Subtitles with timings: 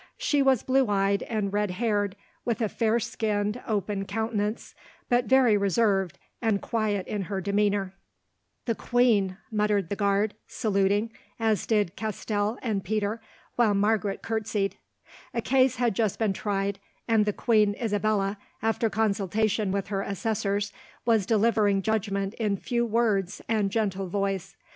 [0.17, 4.73] She was blue eyed and red haired, with a fair skinned, open countenance,
[5.09, 7.93] but very reserved and quiet in her demeanour.
[8.65, 11.95] A magnificently attired lady of middle age "The Queen," muttered the guard, saluting, as did
[11.95, 13.21] Castell and Peter,
[13.57, 14.77] while Margaret curtseyed.
[15.35, 20.73] A case had just been tried, and the queen Isabella, after consultation with her assessors,
[21.05, 24.55] was delivering judgment in few words and a gentle voice.